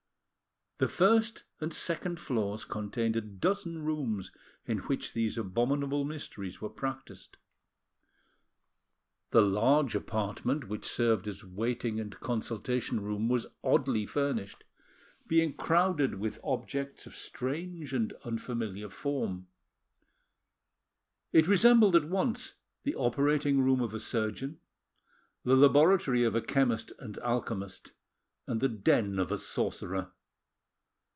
The 0.83 0.87
first 0.87 1.43
and 1.59 1.71
second 1.71 2.19
floors 2.19 2.65
contained 2.65 3.15
a 3.15 3.21
dozen 3.21 3.83
rooms 3.85 4.31
in 4.65 4.79
which 4.79 5.13
these 5.13 5.37
abominable 5.37 6.03
mysteries 6.03 6.59
were 6.59 6.71
practised. 6.71 7.37
The 9.29 9.43
large 9.43 9.93
apartment, 9.93 10.67
which 10.67 10.85
served 10.87 11.27
as 11.27 11.43
waiting 11.43 11.99
and 11.99 12.19
consultation 12.19 12.99
room, 12.99 13.29
was 13.29 13.45
oddly 13.63 14.07
furnished, 14.07 14.63
being 15.27 15.53
crowded 15.55 16.15
with 16.15 16.39
objects 16.43 17.05
of 17.05 17.13
strange 17.13 17.93
and 17.93 18.11
unfamiliar 18.25 18.89
form. 18.89 19.45
It 21.31 21.47
resembled 21.47 21.95
at 21.95 22.09
once 22.09 22.55
the 22.81 22.95
operating 22.95 23.61
room 23.61 23.81
of 23.81 23.93
a 23.93 23.99
surgeon, 23.99 24.59
the 25.43 25.55
laboratory 25.55 26.23
of 26.23 26.33
a 26.33 26.41
chemist 26.41 26.91
and 26.97 27.19
alchemist, 27.19 27.91
and 28.47 28.59
the 28.61 28.67
den 28.69 29.19
of 29.19 29.31
a 29.31 29.37
sorcerer. 29.37 30.11